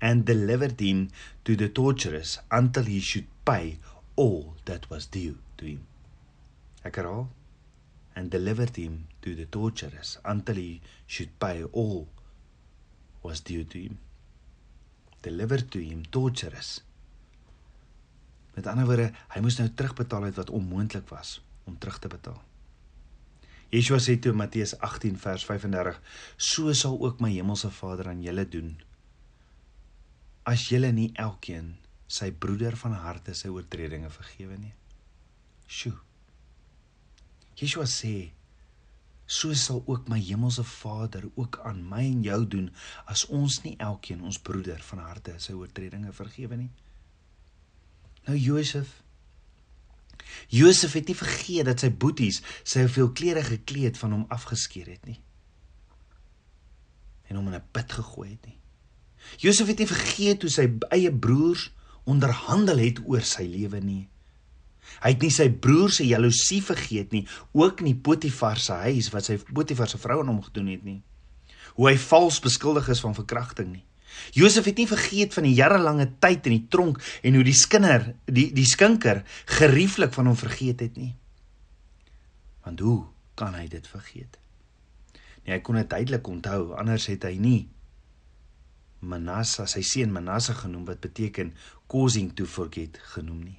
and 0.00 0.26
delivered 0.26 0.80
him 0.80 1.08
to 1.44 1.54
the 1.56 1.68
torturers 1.68 2.38
until 2.50 2.84
he 2.84 3.00
should 3.00 3.28
pay 3.46 3.78
all 4.22 4.54
that 4.64 4.88
was 4.90 5.06
due 5.06 5.36
to 5.58 5.66
him. 5.66 5.82
Ek 6.86 6.98
herhaal 7.00 7.26
and 8.14 8.30
delivered 8.30 8.76
him 8.76 8.94
to 9.24 9.34
the 9.34 9.46
torturers 9.56 10.18
until 10.24 10.60
he 10.62 10.80
should 11.06 11.32
pay 11.42 11.64
all 11.72 12.06
was 13.22 13.40
due 13.40 13.64
to 13.64 13.78
him. 13.86 13.98
Delivered 15.26 15.70
to 15.74 15.82
him 15.82 16.04
torturers. 16.10 16.70
Met 18.54 18.68
ander 18.68 18.86
woorde, 18.86 19.10
hy 19.32 19.42
moes 19.42 19.58
nou 19.58 19.68
terugbetaal 19.72 20.28
het 20.28 20.40
wat 20.42 20.54
onmoontlik 20.54 21.08
was 21.10 21.38
om 21.64 21.78
terug 21.78 21.98
te 22.02 22.10
betaal. 22.12 22.40
Yeshua 23.72 24.02
sê 24.04 24.18
toe 24.20 24.34
Matteus 24.36 24.74
18 24.84 25.16
vers 25.16 25.46
35: 25.48 26.00
So 26.36 26.74
sal 26.76 26.98
ook 27.00 27.22
my 27.24 27.30
hemelse 27.32 27.70
Vader 27.72 28.10
aan 28.12 28.20
julle 28.22 28.44
doen 28.44 28.74
as 30.42 30.66
julle 30.68 30.90
nie 30.92 31.12
elkeen 31.22 31.76
sy 32.12 32.28
broeder 32.44 32.76
van 32.76 32.94
harte 33.00 33.34
sy 33.36 33.48
oortredinge 33.48 34.10
vergewe 34.12 34.58
nie. 34.60 34.74
Sjoe. 35.66 35.96
Yeshua 37.56 37.86
sê 37.88 38.32
so 39.32 39.54
sal 39.56 39.80
ook 39.88 40.10
my 40.12 40.18
hemelse 40.20 40.64
Vader 40.66 41.24
ook 41.40 41.60
aan 41.64 41.80
my 41.88 42.02
en 42.04 42.20
jou 42.26 42.40
doen 42.56 42.68
as 43.08 43.24
ons 43.32 43.62
nie 43.64 43.76
elkeen 43.80 44.20
ons 44.28 44.40
broeder 44.44 44.82
van 44.90 45.04
harte 45.06 45.38
sy 45.40 45.56
oortredinge 45.56 46.12
vergewe 46.12 46.58
nie. 46.60 46.70
Nou 48.26 48.36
Josef 48.36 48.98
Josef 50.52 50.92
het 50.98 51.08
nie 51.08 51.16
vergeet 51.16 51.68
dat 51.68 51.80
sy 51.80 51.88
boeties 51.90 52.42
sy 52.62 52.84
hoeveel 52.84 53.12
klere 53.16 53.42
gekleed 53.46 53.98
van 54.00 54.18
hom 54.18 54.26
afgeskeer 54.32 54.90
het 54.92 55.06
nie. 55.08 55.20
En 57.30 57.38
hom 57.40 57.48
in 57.48 57.54
'n 57.56 57.68
put 57.72 57.92
gegooi 57.92 58.30
het 58.30 58.46
nie. 58.46 58.58
Josef 59.38 59.66
het 59.66 59.78
nie 59.78 59.86
vergeet 59.86 60.42
hoe 60.42 60.50
sy 60.50 60.66
eie 60.90 61.12
broers 61.12 61.70
onderhandel 62.08 62.82
het 62.82 63.00
oor 63.06 63.24
sy 63.26 63.44
lewe 63.48 63.80
nie. 63.82 64.02
Hy 65.02 65.14
het 65.14 65.22
nie 65.22 65.30
sy 65.32 65.48
broer 65.62 65.92
se 65.94 66.04
jaloesie 66.06 66.60
vergeet 66.64 67.14
nie, 67.14 67.22
ook 67.56 67.80
nie 67.86 67.94
Potifar 67.94 68.60
se 68.60 68.76
huis 68.88 69.10
wat 69.14 69.28
sy 69.28 69.38
Potifar 69.52 69.90
se 69.90 70.00
vrou 70.02 70.20
aan 70.22 70.32
hom 70.32 70.42
gedoen 70.42 70.72
het 70.74 70.84
nie. 70.86 71.00
Hoe 71.78 71.88
hy 71.92 71.96
vals 72.00 72.42
beskuldig 72.44 72.90
is 72.92 73.00
van 73.04 73.16
verkrachting 73.16 73.70
nie. 73.72 73.84
Josef 74.36 74.66
het 74.68 74.76
nie 74.76 74.88
vergeet 74.88 75.32
van 75.32 75.46
die 75.48 75.54
jarelange 75.56 76.10
tyd 76.20 76.46
in 76.50 76.58
die 76.58 76.68
tronk 76.68 77.00
en 77.24 77.38
hoe 77.38 77.44
die 77.46 77.56
skinder, 77.56 78.10
die 78.28 78.50
die 78.52 78.68
skinker 78.68 79.22
gerieflik 79.58 80.12
van 80.12 80.28
hom 80.28 80.36
vergeet 80.36 80.84
het 80.84 80.98
nie. 81.00 81.14
Want 82.66 82.82
hoe 82.84 82.98
kan 83.40 83.56
hy 83.56 83.64
dit 83.72 83.86
vergeet? 83.88 84.36
Nee, 85.42 85.56
hy 85.56 85.62
kon 85.64 85.80
dit 85.80 85.88
duidelik 85.88 86.28
onthou, 86.28 86.74
anders 86.78 87.08
het 87.10 87.24
hy 87.26 87.38
nie 87.40 87.62
Manasseh, 89.02 89.66
sy 89.66 89.82
seun 89.86 90.12
Manasseh 90.14 90.56
genoem 90.62 90.86
wat 90.88 91.02
beteken 91.02 91.52
causing 91.90 92.30
to 92.38 92.46
forget 92.46 92.98
genoem 93.14 93.42
nie. 93.42 93.58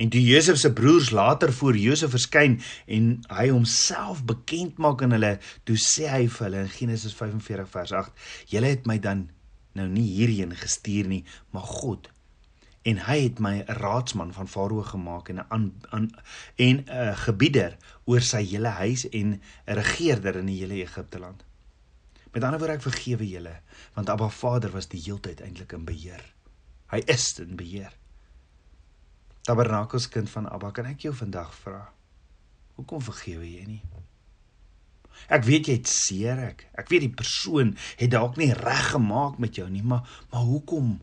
En 0.00 0.08
toe 0.12 0.22
Josef 0.22 0.60
se 0.60 0.70
broers 0.72 1.10
later 1.10 1.52
voor 1.52 1.76
Josef 1.76 2.14
verskyn 2.14 2.60
en 2.86 3.10
hy 3.28 3.48
homself 3.50 4.22
bekend 4.24 4.78
maak 4.78 5.02
aan 5.02 5.16
hulle, 5.16 5.34
toe 5.68 5.76
sê 5.76 6.06
hy 6.08 6.22
vir 6.28 6.46
hulle 6.46 6.62
in 6.64 6.72
Genesis 6.76 7.16
45 7.18 7.68
vers 7.74 7.92
8: 7.92 8.24
"Julle 8.54 8.70
het 8.70 8.86
my 8.86 8.98
dan 9.02 9.28
nou 9.74 9.88
nie 9.90 10.06
hierheen 10.06 10.54
gestuur 10.56 11.10
nie, 11.10 11.24
maar 11.50 11.66
God 11.66 12.10
en 12.88 13.00
hy 13.04 13.18
het 13.26 13.40
my 13.44 13.54
'n 13.60 13.76
raadsman 13.76 14.32
van 14.32 14.48
Farao 14.48 14.82
gemaak 14.82 15.28
en 15.28 15.38
'n 15.38 15.46
aan 15.48 16.10
en 16.56 16.84
'n 16.86 17.16
gebieder 17.16 17.76
oor 18.04 18.20
sy 18.20 18.42
hele 18.44 18.68
huis 18.68 19.08
en 19.08 19.40
'n 19.66 19.74
regerder 19.74 20.36
in 20.36 20.46
die 20.46 20.60
hele 20.60 20.74
Egipte 20.74 21.18
land. 21.18 21.44
Met 22.30 22.44
ander 22.46 22.60
woorde 22.62 22.78
ek 22.78 22.84
vergewe 22.86 23.26
julle 23.26 23.56
want 23.96 24.10
Abba 24.12 24.28
Vader 24.30 24.70
was 24.74 24.88
die 24.90 25.02
heeltyd 25.02 25.42
eintlik 25.44 25.72
in 25.76 25.86
beheer. 25.88 26.22
Hy 26.92 27.02
is 27.10 27.26
in 27.42 27.56
beheer. 27.58 27.92
Tabernakels 29.46 30.08
kind 30.12 30.30
van 30.30 30.46
Abba, 30.50 30.70
kan 30.74 30.86
ek 30.90 31.06
jou 31.06 31.14
vandag 31.16 31.50
vra? 31.62 31.84
Hoekom 32.76 33.02
vergewe 33.02 33.46
jy 33.48 33.64
nie? 33.66 33.82
Ek 35.28 35.44
weet 35.44 35.68
jy 35.68 35.76
het 35.80 35.90
seer 35.90 36.38
ek. 36.44 36.64
Ek 36.78 36.88
weet 36.92 37.04
die 37.08 37.14
persoon 37.18 37.74
het 38.00 38.12
dalk 38.14 38.38
nie 38.40 38.52
reg 38.56 38.92
gemaak 38.94 39.40
met 39.42 39.58
jou 39.58 39.66
nie, 39.70 39.82
maar 39.82 40.06
maar 40.30 40.46
hoekom 40.46 40.98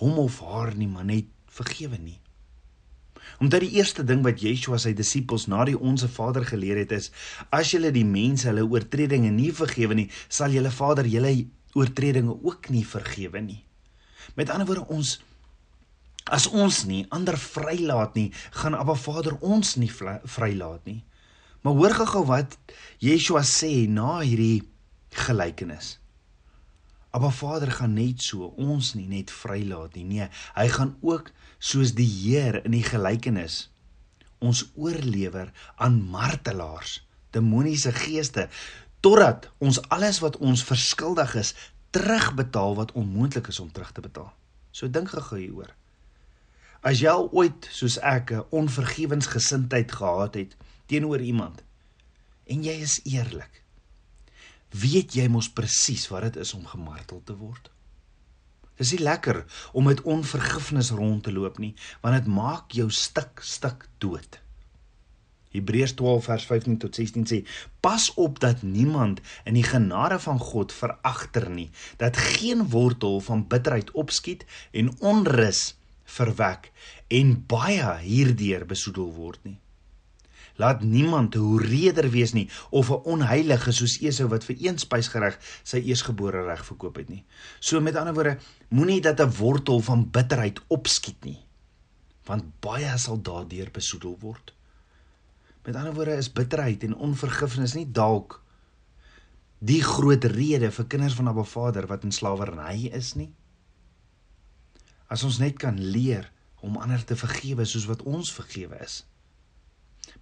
hom 0.00 0.18
of 0.18 0.40
haar 0.42 0.74
nie 0.74 0.90
maar 0.90 1.06
net 1.06 1.30
vergewe 1.54 1.98
nie. 2.02 2.18
Omdat 3.40 3.64
die 3.64 3.74
eerste 3.78 4.04
ding 4.06 4.22
wat 4.24 4.42
Yeshua 4.42 4.78
sy 4.78 4.94
disippels 4.96 5.46
na 5.50 5.64
die 5.68 5.78
onsse 5.78 6.08
Vader 6.08 6.46
geleer 6.46 6.80
het 6.82 6.92
is 6.92 7.10
as 7.50 7.72
julle 7.74 7.92
die 7.94 8.06
mense 8.06 8.48
hulle 8.50 8.64
oortredinge 8.66 9.30
nie 9.34 9.52
vergewe 9.52 9.94
nie, 9.98 10.08
sal 10.28 10.54
julle 10.54 10.72
Vader 10.74 11.08
julle 11.08 11.34
oortredinge 11.74 12.36
ook 12.42 12.70
nie 12.70 12.84
vergewe 12.86 13.40
nie. 13.42 13.62
Met 14.34 14.50
ander 14.50 14.68
woorde 14.68 14.86
ons 14.94 15.18
as 16.24 16.46
ons 16.48 16.84
nie 16.88 17.02
ander 17.12 17.36
vrylaat 17.36 18.14
nie, 18.16 18.30
gaan 18.56 18.76
Abba 18.78 18.94
Vader 18.96 19.36
ons 19.44 19.74
nie 19.76 19.90
vrylaat 19.92 20.86
nie. 20.88 21.02
Maar 21.64 21.76
hoor 21.76 21.94
gou 22.08 22.24
wat 22.28 22.56
Yeshua 23.00 23.42
sê 23.44 23.84
na 23.88 24.22
hierdie 24.22 24.64
gelykenis. 25.26 25.98
Maar 27.14 27.32
Vader 27.32 27.70
gaan 27.70 27.94
net 27.94 28.22
so 28.22 28.50
ons 28.58 28.94
nie 28.98 29.06
net 29.06 29.30
vrylaat 29.30 29.94
nie. 29.94 30.04
Nee, 30.04 30.26
hy 30.56 30.66
gaan 30.68 30.96
ook 31.00 31.30
soos 31.62 31.94
die 31.94 32.08
Heer 32.08 32.58
in 32.64 32.74
die 32.74 32.82
gelykenis 32.82 33.68
ons 34.44 34.64
oorlewer 34.74 35.52
aan 35.80 36.02
martelaars, 36.10 36.98
demoniese 37.32 37.94
geeste 37.96 38.48
totdat 39.00 39.46
ons 39.62 39.78
alles 39.94 40.18
wat 40.24 40.36
ons 40.42 40.64
verskuldig 40.66 41.34
is 41.40 41.54
terugbetaal 41.94 42.74
wat 42.76 42.92
onmoontlik 42.98 43.48
is 43.52 43.60
om 43.62 43.70
terug 43.72 43.92
te 43.94 44.04
betaal. 44.04 44.30
So 44.74 44.90
dink 44.90 45.14
gou 45.14 45.38
hieroor. 45.38 45.70
As 46.84 47.00
jy 47.00 47.08
al 47.08 47.30
ooit 47.32 47.68
soos 47.70 47.96
ek 48.02 48.32
'n 48.32 48.44
onvergewensgesindheid 48.50 49.92
gehad 49.92 50.34
het 50.34 50.56
teenoor 50.86 51.20
iemand 51.20 51.62
en 52.46 52.64
jy 52.64 52.76
is 52.82 53.00
eerlik 53.04 53.63
weet 54.74 55.14
jy 55.14 55.28
mos 55.30 55.50
presies 55.54 56.08
wat 56.10 56.28
dit 56.28 56.42
is 56.44 56.54
om 56.56 56.66
gemartel 56.66 57.22
te 57.24 57.36
word. 57.38 57.70
Dis 58.78 58.90
nie 58.96 59.04
lekker 59.06 59.44
om 59.72 59.86
met 59.86 60.02
onvergifnis 60.02 60.90
rond 60.90 61.22
te 61.24 61.32
loop 61.32 61.60
nie, 61.62 61.74
want 62.02 62.18
dit 62.18 62.30
maak 62.30 62.74
jou 62.74 62.88
stik 62.90 63.42
stik 63.46 63.86
dood. 64.02 64.40
Hebreërs 65.54 65.94
12 65.94 66.24
vers 66.26 66.44
15 66.50 66.78
tot 66.82 66.98
16 66.98 67.28
sê: 67.30 67.38
Pas 67.80 68.08
op 68.18 68.40
dat 68.42 68.64
niemand 68.66 69.20
in 69.46 69.54
die 69.54 69.66
genade 69.66 70.18
van 70.18 70.40
God 70.42 70.74
veragter 70.74 71.46
nie, 71.50 71.70
dat 72.02 72.18
geen 72.18 72.66
wortel 72.74 73.20
van 73.22 73.46
bitterheid 73.46 73.92
opskiet 73.94 74.42
en 74.72 74.90
onrus 74.98 75.76
verwek 76.16 76.72
en 77.08 77.36
baie 77.46 77.92
hierdeur 78.02 78.66
besoedel 78.66 79.12
word 79.14 79.38
nie. 79.46 79.58
Laat 80.56 80.82
niemand 80.82 81.34
'n 81.34 81.38
hoereder 81.38 82.10
wees 82.10 82.32
nie 82.32 82.48
of 82.70 82.90
'n 82.90 83.02
onheilige 83.04 83.72
soos 83.72 83.98
Esau 84.00 84.28
wat 84.28 84.44
vir 84.44 84.56
een 84.58 84.78
spysgereg 84.78 85.38
sy 85.62 85.78
eersgebore 85.78 86.44
reg 86.44 86.64
verkoop 86.64 86.96
het 86.96 87.08
nie. 87.08 87.24
So 87.60 87.80
met 87.80 87.96
ander 87.96 88.14
woorde, 88.14 88.38
moenie 88.68 89.00
dat 89.00 89.20
'n 89.20 89.30
wortel 89.30 89.80
van 89.80 90.10
bitterheid 90.10 90.60
opskiet 90.68 91.24
nie, 91.24 91.38
want 92.24 92.60
baie 92.60 92.98
sal 92.98 93.22
daardeur 93.22 93.70
besoedel 93.70 94.16
word. 94.20 94.54
Met 95.64 95.76
ander 95.76 95.94
woorde 95.94 96.16
is 96.16 96.32
bitterheid 96.32 96.82
en 96.82 96.96
onvergifnis 96.96 97.74
nie 97.74 97.90
dalk 97.90 98.42
die 99.64 99.82
groot 99.82 100.24
rede 100.24 100.70
vir 100.70 100.86
kinders 100.86 101.14
van 101.14 101.28
Abba 101.28 101.44
Vader 101.48 101.86
wat 101.86 102.04
in 102.04 102.12
slawerny 102.12 102.90
is 102.92 103.14
nie. 103.14 103.32
As 105.08 105.24
ons 105.24 105.38
net 105.38 105.58
kan 105.58 105.78
leer 105.80 106.30
om 106.60 106.76
ander 106.76 107.04
te 107.04 107.16
vergewe 107.16 107.64
soos 107.64 107.86
wat 107.86 108.02
ons 108.02 108.32
vergewe 108.32 108.76
is. 108.84 109.04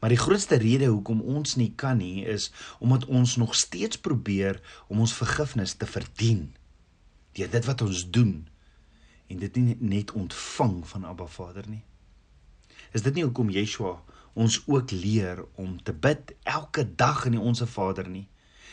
Maar 0.02 0.10
die 0.10 0.18
grootste 0.18 0.56
rede 0.58 0.88
hoekom 0.90 1.20
ons 1.20 1.54
nie 1.54 1.70
kan 1.78 2.00
nie 2.02 2.24
is 2.26 2.48
omdat 2.82 3.04
ons 3.06 3.36
nog 3.38 3.54
steeds 3.54 4.00
probeer 4.02 4.58
om 4.90 4.98
ons 5.04 5.14
vergifnis 5.14 5.76
te 5.78 5.86
verdien. 5.86 6.48
Deur 7.38 7.52
dit 7.52 7.68
wat 7.70 7.84
ons 7.86 8.02
doen 8.10 8.32
en 9.30 9.38
dit 9.44 9.60
nie 9.62 9.76
net 9.78 10.10
ontvang 10.18 10.82
van 10.90 11.06
Abba 11.06 11.28
Vader 11.30 11.70
nie. 11.70 11.84
Is 12.90 13.06
dit 13.06 13.14
nie 13.14 13.22
hoekom 13.22 13.54
Yeshua 13.54 13.94
ons 14.34 14.58
ook 14.66 14.90
leer 14.90 15.44
om 15.54 15.78
te 15.86 15.94
bid 15.94 16.34
elke 16.42 16.82
dag 16.82 17.22
in 17.30 17.38
die 17.38 17.46
Onse 17.52 17.70
Vader 17.70 18.10
nie? 18.10 18.26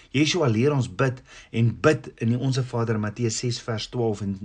Yeshua 0.10 0.50
leer 0.50 0.74
ons 0.74 0.90
bid 0.90 1.22
en 1.54 1.74
bid 1.78 2.10
in 2.18 2.34
die 2.34 2.42
Onse 2.42 2.66
Vader 2.66 2.98
Matteus 2.98 3.38
6 3.46 3.62
vers 3.70 3.92
12 3.94 4.26
en 4.26 4.38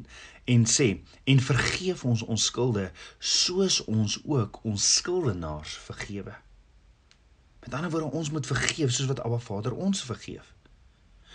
en 0.52 0.68
sê 0.68 0.90
en 1.32 1.46
vergeef 1.48 2.04
ons 2.04 2.28
ons 2.28 2.50
skulde 2.52 2.90
soos 3.18 3.80
ons 3.88 4.20
ook 4.28 4.60
ons 4.68 4.90
skuldenaars 5.00 5.78
vergewe. 5.88 6.36
Met 7.64 7.74
ander 7.74 7.90
woorde, 7.90 8.10
ons 8.16 8.30
moet 8.30 8.46
vergeef 8.46 8.92
soos 8.92 9.08
wat 9.08 9.22
Abba 9.24 9.38
Vader 9.38 9.72
ons 9.72 10.04
vergeef. 10.04 10.52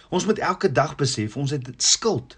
Ons 0.09 0.25
moet 0.25 0.39
elke 0.39 0.71
dag 0.71 0.95
besef 0.95 1.37
ons 1.37 1.51
het 1.51 1.73
skuld 1.77 2.37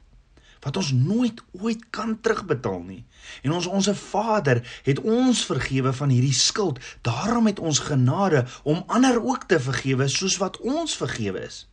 wat 0.61 0.77
ons 0.77 0.91
nooit 0.93 1.39
ooit 1.57 1.87
kan 1.89 2.13
terugbetaal 2.21 2.83
nie. 2.85 2.99
En 3.41 3.55
ons 3.57 3.65
onsse 3.65 3.95
Vader 3.97 4.61
het 4.85 4.99
ons 4.99 5.45
vergewe 5.45 5.93
van 5.93 6.13
hierdie 6.13 6.35
skuld. 6.37 6.77
Daarom 7.01 7.49
het 7.49 7.59
ons 7.59 7.79
genade 7.81 8.45
om 8.63 8.83
ander 8.87 9.17
ook 9.23 9.47
te 9.49 9.59
vergewe 9.59 10.07
soos 10.07 10.37
wat 10.37 10.59
ons 10.61 10.93
vergewe 10.95 11.41
is. 11.47 11.63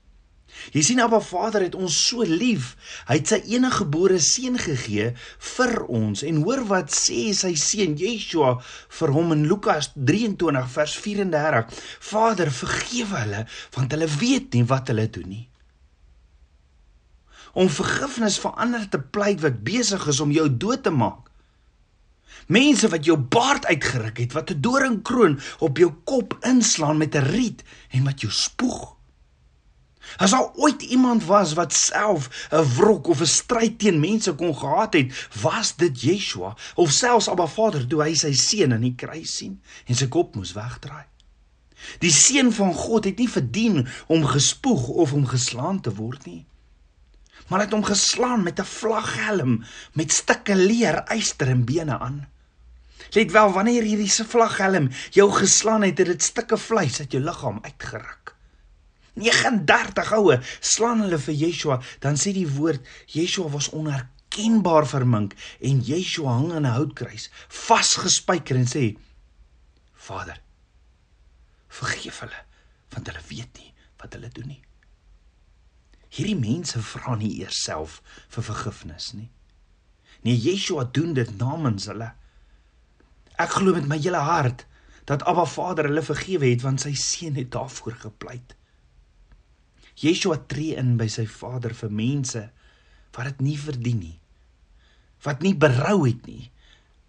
Jy 0.72 0.82
sien 0.84 1.00
Abba 1.00 1.20
Vader 1.24 1.62
het 1.64 1.76
ons 1.78 1.94
so 2.08 2.24
lief. 2.26 2.72
Hy 3.08 3.18
het 3.20 3.32
sy 3.32 3.38
enige 3.54 3.82
gebore 3.82 4.18
seun 4.22 4.58
gegee 4.60 5.12
vir 5.54 5.74
ons. 5.86 6.24
En 6.26 6.42
hoor 6.44 6.64
wat 6.70 6.92
sê 6.94 7.28
sy 7.36 7.54
seun 7.58 7.96
Yeshua 8.00 8.56
vir 9.00 9.14
hom 9.14 9.32
in 9.36 9.46
Lukas 9.50 9.92
23 9.94 10.72
vers 10.74 10.96
34. 11.04 11.78
Vader, 12.10 12.52
vergewe 12.62 13.22
hulle 13.22 13.44
want 13.76 13.94
hulle 13.94 14.10
weet 14.18 14.56
nie 14.56 14.66
wat 14.68 14.92
hulle 14.92 15.06
doen 15.12 15.30
nie. 15.36 15.46
Om 17.58 17.70
vergifnis 17.72 18.36
vir 18.42 18.60
ander 18.60 18.84
te 18.90 19.00
pleit 19.00 19.40
wat 19.42 19.64
besig 19.66 20.04
is 20.10 20.20
om 20.20 20.34
jou 20.34 20.46
dood 20.48 20.84
te 20.84 20.92
maak. 20.94 21.24
Mense 22.48 22.88
wat 22.88 23.04
jou 23.04 23.16
baard 23.18 23.66
uitgeruk 23.68 24.20
het, 24.22 24.32
wat 24.32 24.50
'n 24.50 24.60
doringkroon 24.60 25.40
op 25.58 25.76
jou 25.76 25.90
kop 26.04 26.38
inslaan 26.42 26.96
met 26.96 27.14
'n 27.14 27.28
riet 27.28 27.64
en 27.90 28.04
wat 28.04 28.20
jou 28.20 28.32
spoeg. 28.32 28.97
As 30.16 30.32
al 30.32 30.52
ooit 30.56 30.82
iemand 30.82 31.24
was 31.24 31.52
wat 31.52 31.72
self 31.72 32.48
'n 32.50 32.64
wrok 32.76 33.08
of 33.08 33.20
'n 33.20 33.26
stryd 33.26 33.78
teen 33.78 34.00
mense 34.00 34.32
kon 34.32 34.56
gehad 34.56 34.92
het, 34.92 35.28
was 35.40 35.76
dit 35.76 36.00
Yeshua 36.00 36.56
of 36.74 36.90
selfs 36.90 37.28
Abba 37.28 37.46
Vader 37.46 37.86
toe 37.86 38.02
hy 38.02 38.14
sy 38.14 38.32
seun 38.32 38.72
aan 38.72 38.86
die 38.86 38.94
kruis 38.94 39.36
sien 39.36 39.60
en 39.86 39.94
sy 39.94 40.08
kop 40.08 40.34
moes 40.34 40.52
wegdraai. 40.52 41.04
Die 41.98 42.12
seun 42.12 42.52
van 42.52 42.74
God 42.74 43.04
het 43.04 43.18
nie 43.18 43.28
verdien 43.28 43.88
om 44.06 44.24
gespoeg 44.24 44.88
of 44.88 45.12
om 45.12 45.26
geslaan 45.26 45.80
te 45.80 45.94
word 45.94 46.26
nie. 46.26 46.46
Maar 47.48 47.62
hy 47.62 47.64
het 47.64 47.76
hom 47.76 47.84
geslaan 47.84 48.42
met 48.42 48.60
'n 48.60 48.64
vlaghelm 48.64 49.64
met 49.92 50.12
stukke 50.12 50.56
leer, 50.56 51.04
yster 51.12 51.48
en 51.48 51.64
bene 51.64 51.98
aan. 51.98 52.26
Let 53.14 53.30
wel 53.32 53.52
wanneer 53.52 53.82
hierdie 53.82 54.10
se 54.10 54.24
vlaghelm 54.24 54.90
jou 55.10 55.30
geslaan 55.32 55.82
het, 55.82 55.98
het 55.98 56.06
dit 56.06 56.22
stukke 56.22 56.58
vleis 56.58 57.00
uit 57.00 57.12
jou 57.12 57.22
liggaam 57.24 57.58
uitgeruk. 57.62 58.37
39 59.20 60.12
oue 60.18 60.38
slaan 60.60 61.02
hulle 61.04 61.18
vir 61.18 61.36
Yeshua, 61.44 61.80
dan 62.04 62.18
sê 62.20 62.32
die 62.36 62.48
woord 62.56 62.84
Yeshua 63.14 63.50
was 63.52 63.70
onherkenbaar 63.70 64.86
vermink 64.88 65.36
en 65.60 65.82
Yeshua 65.84 66.38
hang 66.38 66.52
aan 66.52 66.66
'n 66.66 66.76
houtkruis, 66.78 67.30
vasgespijker 67.48 68.56
en 68.56 68.68
sê: 68.68 68.84
Vader, 69.94 70.40
vergeef 71.68 72.20
hulle, 72.24 72.40
want 72.94 73.06
hulle 73.06 73.24
weet 73.28 73.52
nie 73.58 73.72
wat 73.98 74.14
hulle 74.14 74.30
doen 74.32 74.54
nie. 74.54 74.62
Hierdie 76.08 76.38
mense 76.38 76.80
vra 76.80 77.16
nie 77.16 77.34
eers 77.42 77.62
self 77.64 78.00
vir 78.32 78.46
vergifnis 78.46 79.12
nie. 79.12 79.28
Nee, 80.24 80.36
Yeshua 80.36 80.84
doen 80.84 81.12
dit 81.14 81.30
namens 81.38 81.86
hulle. 81.90 82.12
Ek 83.38 83.58
glo 83.58 83.74
met 83.76 83.86
my 83.90 83.98
hele 84.00 84.22
hart 84.24 84.64
dat 85.08 85.22
Abba 85.30 85.44
Vader 85.46 85.88
hulle 85.88 86.02
vergewe 86.02 86.50
het 86.50 86.64
want 86.64 86.82
sy 86.82 86.94
seun 86.98 87.38
het 87.38 87.52
daarvoor 87.54 88.00
gepleit. 88.02 88.56
Yeshua 89.98 90.38
tree 90.46 90.76
in 90.78 90.96
by 90.98 91.08
sy 91.10 91.26
Vader 91.26 91.74
vir 91.74 91.90
mense 91.90 92.44
wat 93.16 93.26
dit 93.32 93.40
nie 93.42 93.56
verdien 93.58 93.98
nie. 93.98 94.18
Wat 95.24 95.42
nie 95.42 95.54
berou 95.58 96.04
het 96.06 96.26
nie. 96.28 96.50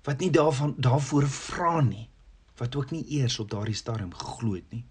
Wat 0.08 0.24
nie 0.24 0.32
daarvan 0.34 0.74
daarvoor 0.82 1.28
vra 1.30 1.82
nie. 1.86 2.08
Wat 2.58 2.76
ook 2.76 2.92
nie 2.96 3.04
eers 3.20 3.38
op 3.40 3.52
daardie 3.52 3.78
stadium 3.78 4.14
geglo 4.16 4.56
het 4.58 4.66
nie. 4.74 4.86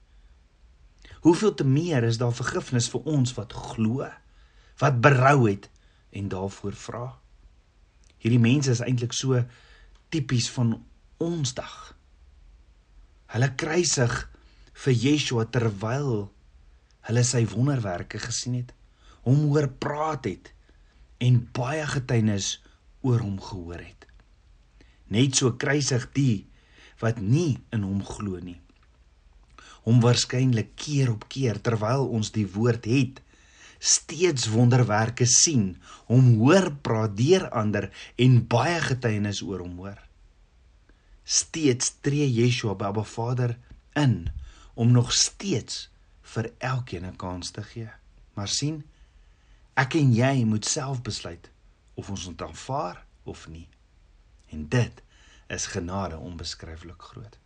Hoeveel 1.26 1.54
te 1.54 1.64
meer 1.64 2.04
is 2.06 2.20
daar 2.20 2.34
vergifnis 2.34 2.86
vir 2.92 3.06
ons 3.10 3.34
wat 3.34 3.52
glo, 3.52 4.06
wat 4.78 5.00
berou 5.02 5.48
het 5.48 5.66
en 6.14 6.28
daarvoor 6.30 6.76
vra. 6.78 7.06
Hierdie 8.22 8.42
mense 8.42 8.70
is 8.70 8.82
eintlik 8.84 9.14
so 9.16 9.42
tipies 10.14 10.46
van 10.54 10.76
ons 11.18 11.54
dag. 11.58 11.74
Hulle 13.34 13.50
kruisig 13.58 14.14
vir 14.84 14.94
Yeshua 14.94 15.48
terwyl 15.50 16.28
hulle 17.08 17.24
sy 17.24 17.44
wonderwerke 17.48 18.20
gesien 18.20 18.58
het, 18.60 18.72
hom 19.24 19.48
hoor 19.48 19.68
praat 19.80 20.28
het 20.28 20.52
en 21.24 21.40
baie 21.56 21.84
getuienis 21.88 22.58
oor 23.06 23.22
hom 23.24 23.38
gehoor 23.42 23.80
het. 23.80 24.04
Net 25.08 25.38
so 25.40 25.54
kruisig 25.56 26.04
die 26.16 26.46
wat 27.00 27.20
nie 27.22 27.58
in 27.72 27.86
hom 27.86 28.02
glo 28.04 28.40
nie. 28.42 28.58
Hom 29.86 30.02
waarskynlik 30.04 30.74
keer 30.76 31.14
op 31.14 31.24
keer 31.32 31.60
terwyl 31.64 32.04
ons 32.12 32.32
die 32.34 32.46
woord 32.52 32.84
het, 32.90 33.22
steeds 33.78 34.50
wonderwerke 34.52 35.24
sien, 35.30 35.78
hom 36.10 36.34
hoor 36.42 36.72
praat 36.84 37.14
deur 37.16 37.46
ander 37.56 37.88
en 38.20 38.40
baie 38.50 38.80
getuienis 38.84 39.40
oor 39.46 39.62
hom 39.64 39.78
hoor. 39.80 40.00
Steeds 41.24 41.94
tree 42.04 42.26
Yeshua 42.26 42.74
by 42.76 42.90
Abba 42.90 43.04
Vader 43.06 43.56
in 43.96 44.26
om 44.78 44.92
nog 44.92 45.12
steeds 45.14 45.86
vir 46.32 46.52
elkeen 46.58 47.04
'n 47.06 47.16
kans 47.16 47.50
te 47.50 47.62
gee. 47.62 47.90
Maar 48.34 48.48
sien, 48.48 48.84
ek 49.74 49.94
en 49.94 50.12
jy 50.14 50.44
moet 50.44 50.64
self 50.64 51.02
besluit 51.02 51.50
of 51.94 52.10
ons 52.10 52.26
dit 52.26 52.42
aanvaar 52.42 53.04
of 53.22 53.48
nie. 53.48 53.68
En 54.46 54.68
dit 54.68 55.02
is 55.48 55.66
genade 55.66 56.16
onbeskryflik 56.16 57.02
groot. 57.02 57.38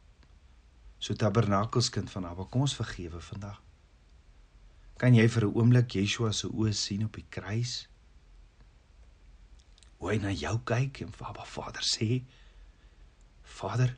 So 0.99 1.15
tabernakelskind 1.15 2.11
van 2.11 2.27
Abba, 2.27 2.45
kom 2.45 2.61
ons 2.61 2.77
vergewe 2.77 3.21
vandag. 3.21 3.62
Kan 4.97 5.15
jy 5.15 5.29
vir 5.29 5.47
'n 5.47 5.55
oomblik 5.55 5.91
Yeshua 5.91 6.33
se 6.33 6.47
oë 6.47 6.73
sien 6.73 7.05
op 7.05 7.12
die 7.12 7.27
kruis? 7.29 7.89
Hoe 9.99 10.11
hy 10.11 10.19
na 10.19 10.31
jou 10.31 10.59
kyk 10.65 11.01
en 11.01 11.12
vir 11.12 11.27
Abba 11.27 11.45
Vader 11.45 11.83
sê: 11.83 12.23
Vader, 13.43 13.97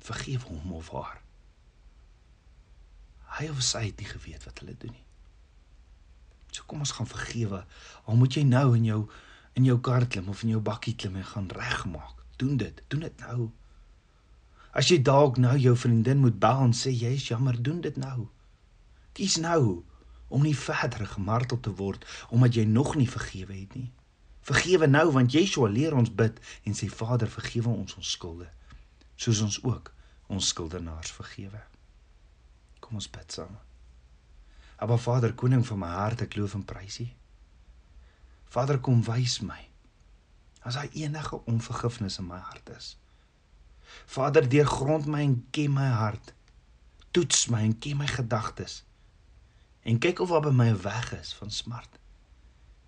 vergeef 0.00 0.42
hom 0.42 0.72
of 0.72 0.88
haar. 0.88 1.23
Hy 3.38 3.48
of 3.50 3.62
sy 3.66 3.88
het 3.88 4.00
nie 4.00 4.08
geweet 4.08 4.44
wat 4.46 4.60
hulle 4.62 4.76
doen 4.78 4.94
nie. 4.94 5.04
So 6.54 6.66
kom 6.70 6.84
ons 6.84 6.94
gaan 6.94 7.10
vergewe. 7.10 7.64
Al 8.06 8.18
moet 8.20 8.36
jy 8.38 8.44
nou 8.46 8.68
in 8.78 8.86
jou 8.88 9.00
in 9.54 9.66
jou 9.68 9.76
kar 9.86 10.06
klim 10.10 10.28
of 10.32 10.42
in 10.42 10.50
jou 10.50 10.60
bakkie 10.66 10.96
klim 10.98 11.16
en 11.16 11.26
gaan 11.26 11.50
regmaak. 11.54 12.22
Doen 12.42 12.56
dit. 12.58 12.82
Doen 12.90 13.04
dit 13.06 13.20
nou. 13.22 13.50
As 14.74 14.90
jy 14.90 14.98
dalk 15.02 15.38
nou 15.38 15.54
jou 15.58 15.74
vriendin 15.78 16.22
moet 16.22 16.38
bel 16.42 16.64
en 16.68 16.74
sê 16.74 16.90
jy 16.90 17.12
is 17.14 17.28
jammer, 17.28 17.60
doen 17.62 17.78
dit 17.84 17.96
nou. 17.96 18.26
Kies 19.14 19.36
nou 19.42 19.84
om 20.34 20.42
nie 20.42 20.56
verder 20.58 21.06
gemartel 21.06 21.60
te 21.62 21.70
word 21.78 22.02
omdat 22.34 22.58
jy 22.58 22.64
nog 22.66 22.96
nie 22.98 23.10
vergewe 23.10 23.54
het 23.54 23.78
nie. 23.78 23.92
Vergewe 24.42 24.90
nou 24.90 25.06
want 25.14 25.34
Yeshua 25.34 25.70
leer 25.70 25.94
ons 25.94 26.10
bid 26.10 26.42
en 26.66 26.74
sê 26.74 26.90
Vader 26.90 27.30
vergewe 27.30 27.70
ons 27.70 27.94
ons 27.98 28.14
skulde 28.18 28.50
soos 29.16 29.40
ons 29.40 29.60
ook 29.62 29.92
ons 30.26 30.48
skuldenaars 30.48 31.12
vergewe. 31.14 31.60
Kom 32.84 33.00
ons 33.00 33.08
bid 33.10 33.32
saam. 33.32 33.56
Aba 34.84 34.98
Vader 35.00 35.32
koning 35.32 35.64
van 35.64 35.80
my 35.80 35.92
hart 35.94 36.24
ek 36.26 36.36
loof 36.36 36.56
en 36.58 36.64
prys 36.68 37.00
U. 37.00 37.06
Vader 38.52 38.80
kom 38.84 39.00
wys 39.08 39.40
my 39.40 39.62
as 40.64 40.78
daar 40.78 40.92
enige 40.96 41.36
onvergifnis 41.44 42.18
in 42.20 42.28
my 42.28 42.38
hart 42.40 42.70
is. 42.72 42.94
Vader 44.08 44.48
deurgrond 44.48 45.08
my 45.12 45.20
en 45.20 45.36
ken 45.52 45.72
my 45.76 45.90
hart. 45.92 46.32
Toets 47.12 47.46
my 47.52 47.60
en 47.66 47.76
ken 47.78 48.00
my 48.00 48.08
gedagtes 48.08 48.82
en 49.84 49.98
kyk 50.00 50.22
of 50.24 50.32
daar 50.32 50.40
by 50.40 50.52
my 50.56 50.68
'n 50.72 50.80
weg 50.82 51.12
is 51.12 51.34
van 51.36 51.50
smart 51.50 51.98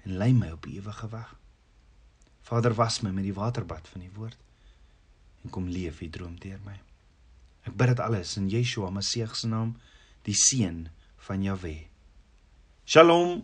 en 0.05 0.17
lei 0.17 0.33
my 0.33 0.51
op 0.51 0.63
die 0.63 0.81
ewige 0.81 1.09
weg. 1.09 1.35
Vader 2.41 2.75
was 2.75 3.01
my 3.01 3.11
met 3.11 3.25
die 3.25 3.35
waterbad 3.35 3.89
van 3.89 4.01
die 4.01 4.13
woord 4.15 4.39
en 5.43 5.51
kom 5.51 5.69
leef 5.69 5.99
die 5.99 6.11
droom 6.11 6.41
deur 6.41 6.61
my. 6.65 6.81
Ek 7.67 7.75
bid 7.75 7.91
dit 7.91 8.01
alles 8.01 8.37
in 8.39 8.47
Yeshua 8.47 8.93
Messie 8.95 9.27
se 9.35 9.49
naam, 9.51 9.75
die 10.23 10.35
seun 10.39 10.87
van 11.27 11.43
Jahwe. 11.43 11.75
Shalom. 12.87 13.43